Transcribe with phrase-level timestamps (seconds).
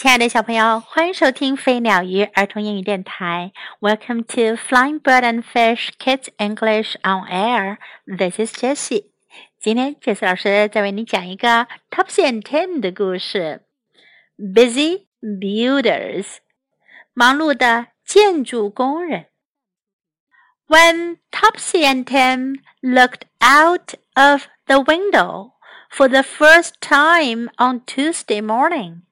[0.00, 3.52] 亲爱的小朋友，欢迎收听飞鸟鱼儿童英语电台。
[3.80, 7.76] Welcome to Flying Bird and Fish Kids English on Air.
[8.06, 9.10] This is Jessie.
[9.60, 13.66] 今天，Jessie 老师再为你讲一个 Topsy and Tim 的故事。
[14.38, 16.38] Busy builders，
[17.12, 19.26] 忙碌的建筑工人。
[20.66, 25.52] When Topsy and Tim looked out of the window
[25.90, 29.02] for the first time on Tuesday morning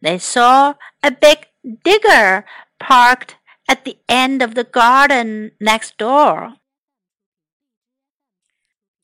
[0.00, 1.48] they saw a big
[1.82, 2.44] digger
[2.78, 3.36] parked
[3.66, 6.56] at the end of the garden next door.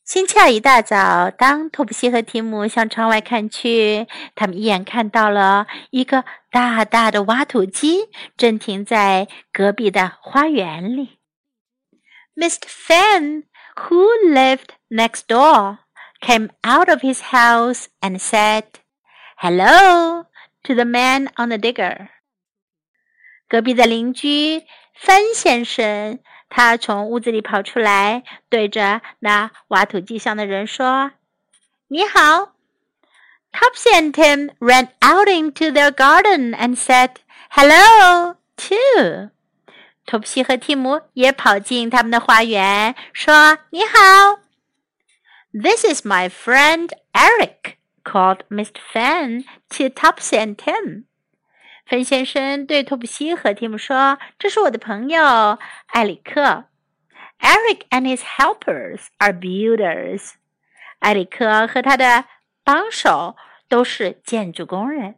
[0.05, 11.19] 星期二一大早，当托普西和提姆向窗外看去，他们一眼看到了一个大大的挖土机正停在隔壁的花园里。
[12.35, 12.67] Mr.
[12.67, 13.43] Fan,
[13.75, 15.79] who lived next door,
[16.19, 18.65] came out of his house and said,
[19.37, 20.25] "Hello."
[20.63, 22.07] to the man on the digger。
[23.47, 24.63] 隔壁的邻居
[24.95, 31.13] 范先生，他从屋子里跑出来，对着那挖土机上的人说：“
[31.87, 32.53] 你好。”
[33.53, 37.17] Topsy and Tim ran out into their garden and said
[37.49, 39.29] hello too.
[40.05, 44.39] 托普西和蒂姆也跑进他们的花园，说：“你好。”
[45.53, 47.75] This is my friend Eric
[48.07, 48.79] called Mr.
[48.91, 51.05] Fan to Topsy and Tim.
[51.85, 56.65] 芬先生对托普西和蒂姆说：“这是我的朋友埃里克。
[57.39, 60.31] Eric and his helpers are builders.
[60.99, 62.25] 埃里克和他的
[62.63, 63.35] 帮手
[63.67, 65.15] 都是建筑工人。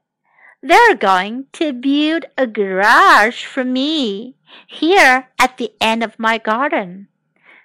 [0.62, 4.34] They're going to build a garage for me
[4.68, 7.08] here at the end of my garden.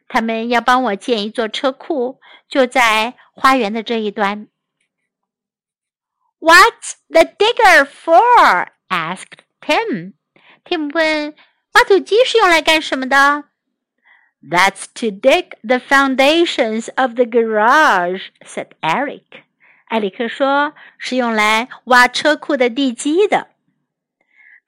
[0.09, 4.49] 他们要帮我建一座车库，就在花园的这一端。”
[6.45, 8.69] What's the digger for?
[8.91, 10.15] asked Tim.
[10.65, 11.35] Tim 问：“
[11.73, 13.45] 挖土机是用来干什么的？”
[14.43, 19.43] That's to dig the foundations of the garage," said Eric.
[19.87, 23.49] 埃里克说：“是用来挖车库的地基的。”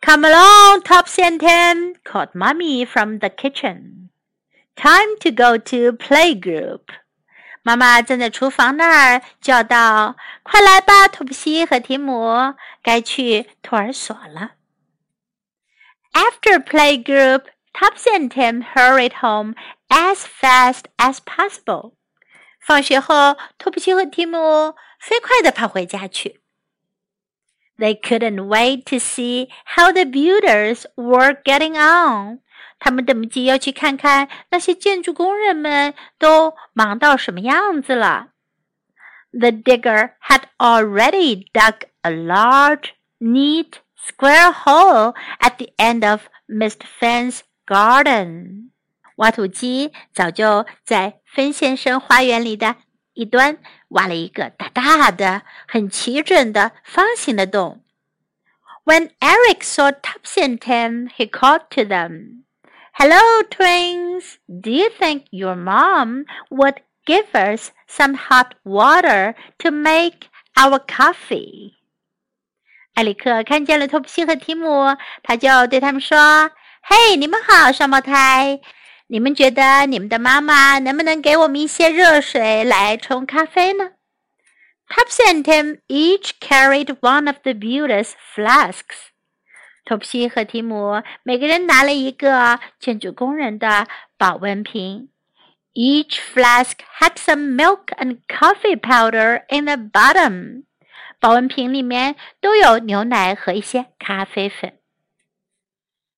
[0.04, 4.10] Come along, Topsy and Tim, called Mummy from the kitchen.
[4.74, 6.88] Time to go to playgroup.
[7.67, 14.51] 妈妈站在厨房那儿叫道：“快来吧，托普西和提姆，该去托儿所了。”
[16.15, 19.55] After playgroup, Topsy and Tim hurried home
[19.89, 21.95] as fast as possible.
[22.61, 26.39] 放学后，托普西和提姆飞快地跑回家去。
[27.77, 32.39] They couldn't wait to see how the builders were getting on.
[32.78, 38.28] 他们等不及要去看看那些建筑工人们都忙到什么样子了。
[39.32, 46.84] The digger had already dug a large, neat, square hole at the end of Mr.
[47.00, 48.70] Fan's garden.
[49.16, 52.76] 挖土机早就在芬先生花园里的
[53.14, 53.58] 一端
[53.88, 57.84] 挖了一个大大的、很齐整的方形的洞。
[58.84, 62.42] When Eric saw Topsy and Tim, he called to them.
[62.99, 64.39] Hello, twins!
[64.49, 71.73] Do you think your mom would give us some hot water to make our coffee?
[72.95, 76.49] 埃里克看见了托普西和提姆，他就对他们说
[76.81, 78.59] ：“嘿，你们好，双胞胎！
[79.05, 83.91] 你们觉得你们的妈妈能不能给我们一些热水来冲咖啡呢？”
[84.89, 89.11] Topsy and Tim each carried one of the builder's flasks.
[89.86, 93.86] 托普西和提姆每个人拿了一个建筑工人的
[94.16, 95.08] 保温瓶。
[95.74, 100.64] Each flask had some milk and coffee powder in the bottom。
[101.18, 104.74] 保温瓶里面都有牛奶和一些咖啡粉。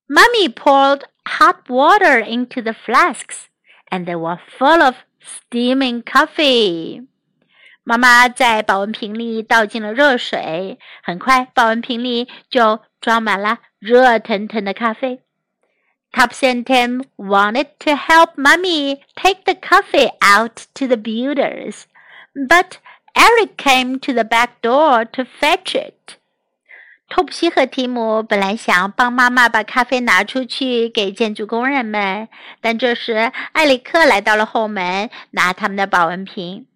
[0.08, 3.46] Mummy poured hot water into the flasks,
[3.90, 7.06] and they were full of steaming coffee.
[7.89, 15.21] 妈妈在保温瓶里倒进了热水，很快保温瓶里就装满了热腾腾的咖啡。
[16.11, 21.85] Topsy and Tim wanted to help Mummy take the coffee out to the builders,
[22.35, 22.73] but
[23.15, 26.19] Eric came to the back door to fetch it.
[27.09, 32.29] 托普西和提姆本来想帮妈妈把咖啡拿出去给建筑工人们，
[32.61, 36.67] 但这时埃里克来到了后门，拿他们的保温瓶。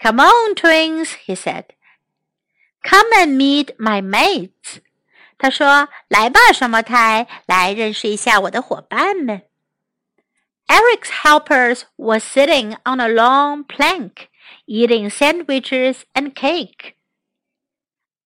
[0.00, 1.64] Come on, twins, he said.
[2.82, 4.80] Come and meet my mates.
[5.38, 9.42] 他说：“来吧，双胞胎，来认识一下我的伙伴们。”
[10.68, 14.28] Eric's helpers were sitting on a long plank,
[14.66, 16.94] eating sandwiches and cake.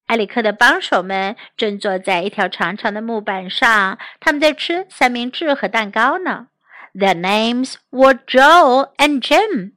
[0.07, 6.49] 埃里克的帮手们正坐在一条长长的木板上，他们在吃三明治和蛋糕呢。
[6.93, 9.73] Their names were Joe and Jim.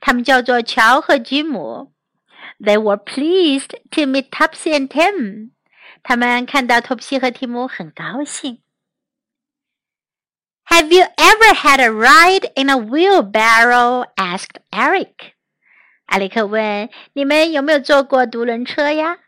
[0.00, 1.92] 他们叫做乔和吉姆。
[2.58, 5.50] They were pleased to meet Topsy and Tim。
[6.02, 8.60] 他们看到托普西和提姆很高兴。
[10.68, 14.04] Have you ever had a ride in a wheelbarrow?
[14.16, 15.34] asked Eric.
[16.06, 19.18] 艾利克问：“你们有没有坐过独轮车呀？”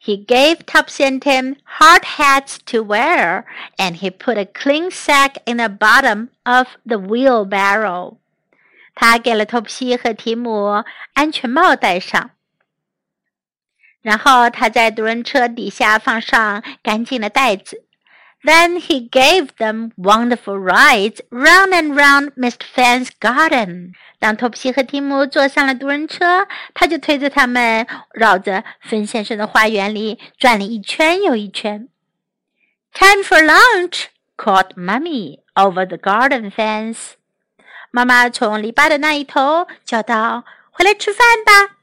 [0.00, 3.44] He gave Topsy and Tim hard hats to wear,
[3.76, 8.18] and he put a clean sack in the bottom of the wheelbarrow.
[8.95, 12.31] 他给了托普西和提姆安全帽戴上，
[14.01, 17.85] 然后他在独轮车底下放上干净的袋子。
[18.45, 22.65] Then he gave them wonderful rides round and round Mr.
[22.75, 23.93] Fan's garden.
[24.19, 31.87] 当托普西和提姆坐上了独轮车，他就推着他们绕着芬先生的花园里转了一圈又一圈。
[32.93, 34.07] Time for lunch!
[34.35, 37.13] called Mummy over the garden fence.
[37.95, 40.43] 妈妈从篱笆的那一头叫道
[40.73, 41.77] ：“回来吃饭吧。”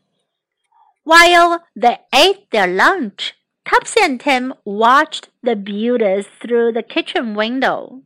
[1.07, 3.31] While they ate their lunch,
[3.65, 8.03] Topsy and Tim watched the builders through the kitchen window.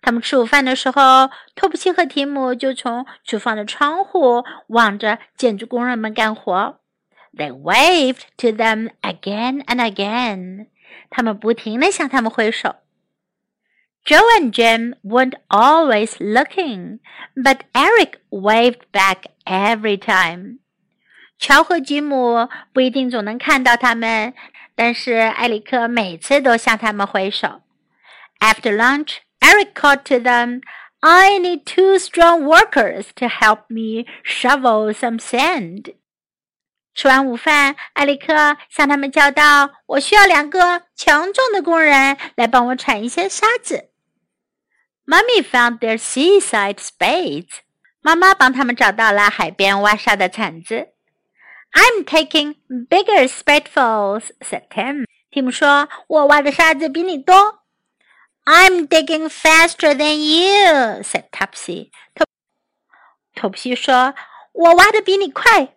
[0.00, 6.78] 他们吃午饭的时候，托普西和提姆就从厨房的窗户望着建筑工人们干活。
[7.36, 10.68] They waved to them again and again.
[11.10, 12.76] 他们不停地向他们挥手。
[14.05, 16.99] Joe and Jim weren't always looking,
[17.35, 20.59] but Eric waved back every time.
[21.39, 24.33] 乔和吉姆不一定总能看到他们，
[24.75, 27.63] 但是埃里克每次都向他们挥手。
[28.39, 30.61] After lunch, Eric called to them,
[30.99, 35.95] "I need two strong workers to help me shovel some sand."
[36.93, 43.88] 吃完午饭，埃里克向他们叫道：“我需要两个强壮的工人来帮我铲一些沙子。”
[45.09, 47.59] Mummy found their seaside spades.
[48.01, 50.89] 妈妈帮他们找到了海边挖沙的铲子。
[51.73, 55.05] I'm taking bigger spadefuls," said Tim.
[55.31, 57.61] Tim 说：“我挖的沙子比你多。”
[58.45, 61.89] I'm digging faster than you," said Topsy.
[62.13, 62.25] 托
[63.35, 65.75] 托普西说：“我挖的比你快。”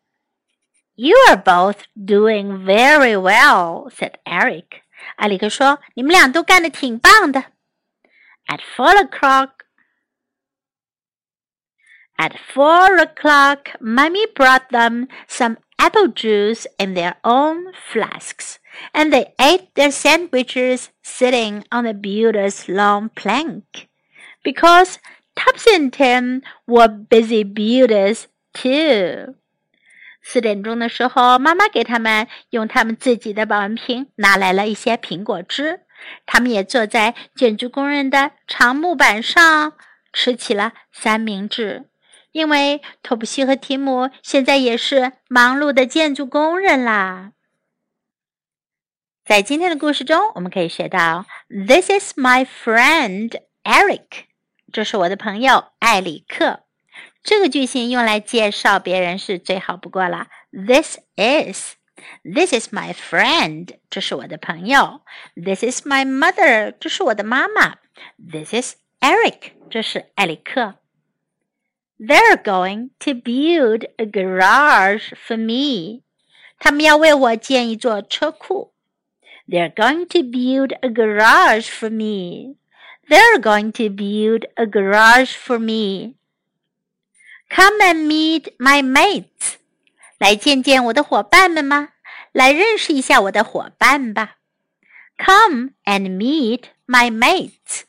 [0.94, 4.82] You are both doing very well," said Eric.
[5.16, 7.44] 艾里克说：“你们俩都干得挺棒的。””
[8.49, 9.64] At four o'clock.
[12.19, 18.58] At four o'clock, Mummy brought them some apple juice in their own flasks,
[18.93, 23.88] and they ate their sandwiches sitting on the builder's long plank,
[24.43, 24.99] because
[25.37, 29.37] Topsy and Tim were busy builders too.
[30.20, 35.82] 四点钟的时候，妈妈给他们用他们自己的保温瓶拿来了一些苹果汁。
[36.25, 39.73] 他们也坐在建筑工人的长木板上
[40.11, 41.89] 吃起了三明治。
[42.31, 47.31] 因为托普西和提姆现在也是忙碌的建筑工人啦。
[49.23, 54.25] 在今天的故事中，我们可以学到：“This is my friend Eric。”
[54.73, 56.63] 这是我的朋友艾里克。
[57.23, 60.27] 这个句型用来介绍别人是最好不过了。
[60.51, 61.75] This is。
[62.25, 63.78] This is my friend。
[63.90, 65.02] 这是我的朋友。
[65.34, 66.74] This is my mother。
[66.79, 67.77] 这是我的妈妈。
[68.17, 69.53] This is Eric。
[69.70, 70.74] 这是艾里克。
[71.98, 76.03] They're going to build a garage for me.
[76.58, 78.72] 他们要为我建一座车库。
[79.48, 82.56] They're going to build a garage for me.
[83.08, 86.17] They're going to build a garage for me.
[87.48, 89.56] Come and meet my mates.
[90.22, 91.94] 来见见我的伙伴们吗？
[92.32, 94.36] 来认识一下我的伙伴吧。
[95.17, 97.84] Come and meet my mates.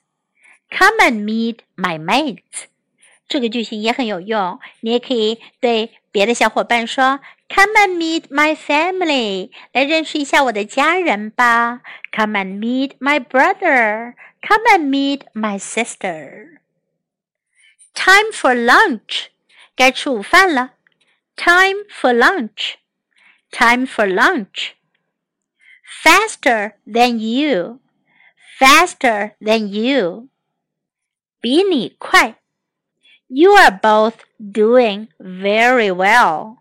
[0.71, 2.67] Come and meet my mates.
[3.27, 19.27] 这个句型也很有用，你也可以对别的小伙伴说：“Come and meet my family，来认识一下我的家人吧。”“Come and meet my brother，Come and meet my sister。”“Time for lunch，
[19.75, 20.71] 该吃午饭了。
[21.35, 30.29] ”“Time for lunch，Time for lunch。”“Faster than you，Faster than you，
[31.39, 32.35] 比你快。”
[33.31, 36.57] You are both doing very well.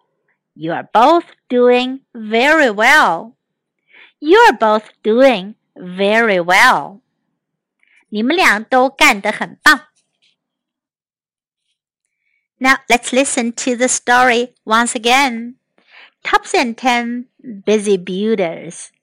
[0.52, 3.36] You are both doing very well.
[4.18, 7.00] You are both doing very well.
[8.10, 9.86] 你们俩都干得很棒。
[12.63, 15.55] Now let's listen to the story once again.
[16.23, 17.27] Topsy and Tim,
[17.65, 18.93] busy builders.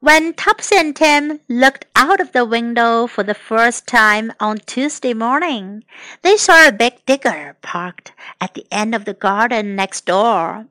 [0.00, 5.14] When Topsy and Tim looked out of the window for the first time on Tuesday
[5.14, 5.84] morning,
[6.20, 10.66] they saw a big digger parked at the end of the garden next door.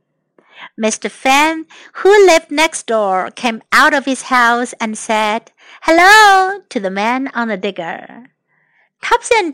[0.79, 1.09] Mr.
[1.09, 6.91] Fan, who lived next door, came out of his house and said, Hello to the
[6.91, 8.29] man on the digger.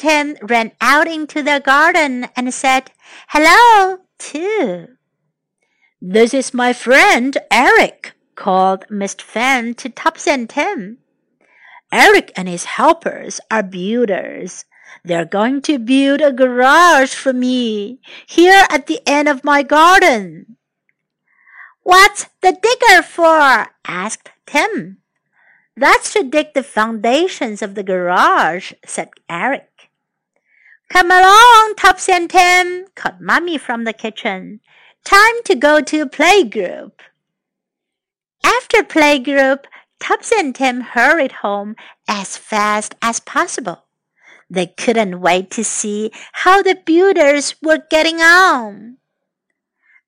[0.02, 2.92] Tim ran out into the garden and said,
[3.30, 4.88] Hello, too.
[6.02, 9.22] This is my friend Eric, called Mr.
[9.22, 10.98] Fan to Topsy and Tim.
[11.92, 14.66] Eric and his helpers are builders.
[15.04, 20.58] They're going to build a garage for me here at the end of my garden.
[21.84, 23.68] What's the digger for?
[23.86, 25.01] asked Tim.
[25.76, 29.90] That's to dig the foundations of the garage, said Eric.
[30.90, 34.60] Come along, Topsy and Tim, called Mummy from the kitchen.
[35.06, 36.92] Time to go to playgroup.
[38.44, 39.66] After playgroup,
[40.02, 41.76] Topsy and Tim hurried home
[42.08, 43.86] as fast as possible.
[44.50, 48.98] They couldn't wait to see how the builders were getting on.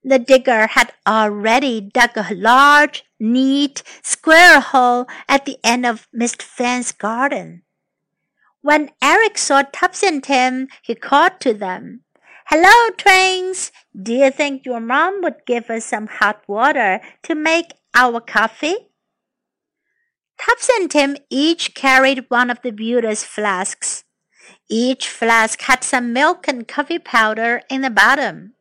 [0.04, 6.42] The digger had already dug a large, neat, square hole at the end of Mr.
[6.44, 7.64] Fan's garden.
[8.62, 12.02] When Eric saw Topsy and Tim, he called to them,
[12.48, 13.72] Hello, twins!
[13.96, 18.90] Do you think your mom would give us some hot water to make our coffee?
[20.38, 24.04] Topsy and Tim each carried one of the builder's flasks.
[24.70, 28.56] Each flask had some milk and coffee powder in the bottom.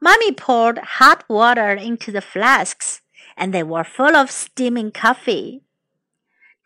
[0.00, 3.02] Mummy poured hot water into the flasks,
[3.40, 5.62] and they were full of steaming coffee.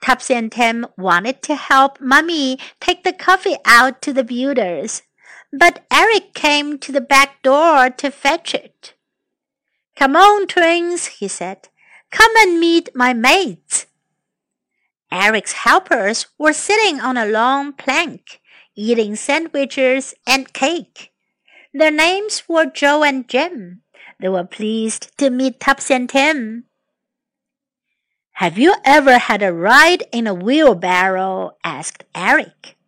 [0.03, 5.03] Topsy and Tim wanted to help Mummy take the coffee out to the builders,
[5.53, 8.95] but Eric came to the back door to fetch it.
[9.95, 11.69] Come on, twins, he said.
[12.11, 13.87] Come and meet my mates.
[15.13, 18.41] Eric's helpers were sitting on a long plank,
[18.75, 21.13] eating sandwiches and cake.
[21.73, 23.84] Their names were Joe and Jim.
[24.25, 26.65] They were pleased to meet Topsy and Tim.
[28.41, 31.59] Have you ever had a ride in a wheelbarrow?
[31.63, 32.79] asked Eric.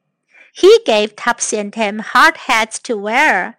[0.54, 3.58] He gave Topsy and Tim hard hats to wear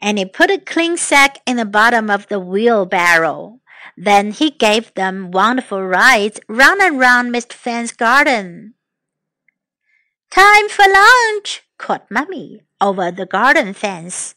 [0.00, 3.58] and he put a clean sack in the bottom of the wheelbarrow.
[3.96, 7.54] Then he gave them wonderful rides round and round Mr.
[7.54, 8.74] Fan's garden.
[10.30, 14.36] Time for lunch, called Mummy over the garden fence.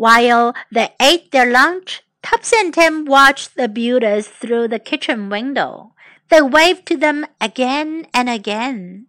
[0.00, 5.92] While they ate their lunch, Topsy and Tim watched the builders through the kitchen window.
[6.30, 9.08] They waved to them again and again.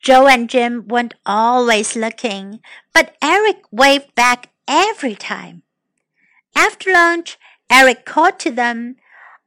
[0.00, 2.60] Joe and Jim weren't always looking,
[2.94, 5.64] but Eric waved back every time.
[6.54, 7.36] After lunch,
[7.68, 8.94] Eric called to them,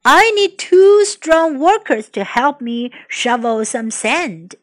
[0.04, 4.56] I need two strong workers to help me shovel some sand.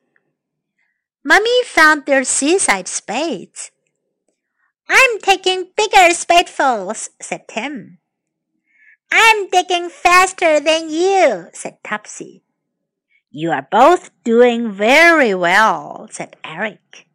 [1.25, 3.72] Mummy found their seaside spades.
[4.89, 7.99] I'm taking bigger spadefuls, said Tim.
[9.11, 12.43] I'm digging faster than you, said Topsy.
[13.31, 17.07] You are both doing very well, said Eric.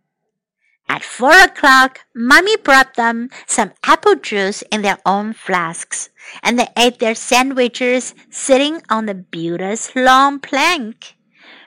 [0.89, 6.09] At four o'clock, Mummy brought them some apple juice in their own flasks,
[6.41, 11.15] and they ate their sandwiches sitting on the builder's long plank,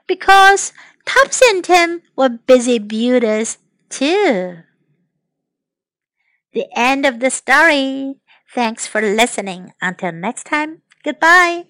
[0.07, 0.73] because
[1.04, 4.59] Topsy and Tim were busy builders too.
[6.52, 8.14] The end of the story.
[8.54, 9.73] Thanks for listening.
[9.80, 11.66] Until next time, goodbye.